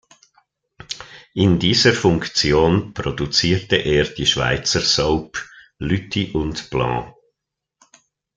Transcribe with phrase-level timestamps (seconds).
[1.35, 5.37] In dieser Funktion produzierte er die Schweizer Soap
[5.77, 7.13] „Lüthi und Blanc“.